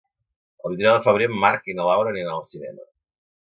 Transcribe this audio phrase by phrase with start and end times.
[0.69, 2.89] El vint-i-nou de febrer en Marc i na Laura aniran al cinema.